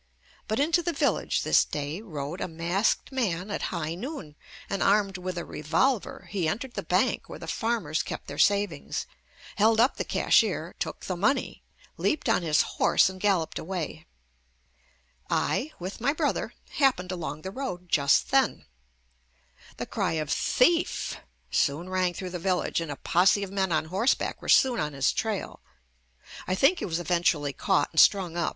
But 0.47 0.59
into 0.59 0.81
the 0.81 0.93
village 0.93 1.43
this 1.43 1.63
day 1.63 2.01
rode 2.01 2.41
a 2.41 2.47
masked 2.47 3.11
man 3.11 3.51
at 3.51 3.61
high 3.69 3.93
noon, 3.93 4.35
and 4.67 4.81
armed 4.81 5.19
with 5.19 5.37
a 5.37 5.45
revolver 5.45 6.27
he 6.31 6.47
entered 6.47 6.73
the 6.73 6.81
bank 6.81 7.29
where 7.29 7.37
the 7.37 7.45
farmers 7.47 8.01
kept 8.01 8.25
their 8.25 8.39
savings, 8.39 9.05
held 9.57 9.79
up 9.79 9.97
the 9.97 10.03
cashier, 10.03 10.73
took 10.79 11.05
the 11.05 11.15
money, 11.15 11.61
leaped 11.97 12.27
on 12.29 12.41
his 12.41 12.63
horse 12.63 13.09
and 13.09 13.21
galloped 13.21 13.59
away. 13.59 14.07
I, 15.29 15.71
with 15.77 16.01
my 16.01 16.13
brother, 16.13 16.55
hap 16.79 16.97
pened 16.97 17.11
along 17.11 17.43
the 17.43 17.51
road 17.51 17.87
just 17.87 18.31
then. 18.31 18.65
The 19.77 19.85
cry 19.85 20.13
of 20.13 20.31
"Thief" 20.31 21.17
soon 21.51 21.87
rang 21.87 22.15
through 22.15 22.31
the 22.31 22.39
village 22.39 22.81
and 22.81 22.89
a 22.91 22.95
posse 22.95 23.43
of 23.43 23.51
men 23.51 23.71
on 23.71 23.85
horseback 23.85 24.41
were 24.41 24.49
soon 24.49 24.79
on 24.79 24.93
his 24.93 25.13
trail. 25.13 25.61
I 26.47 26.55
think 26.55 26.79
he 26.79 26.85
was 26.85 26.99
eventually 26.99 27.53
caught 27.53 27.89
and 27.91 27.99
JUST 27.99 28.05
ME 28.07 28.09
strung 28.09 28.35
up, 28.35 28.47
bi. 28.49 28.49